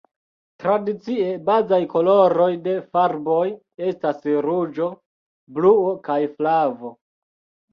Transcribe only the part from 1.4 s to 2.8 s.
bazaj koloroj de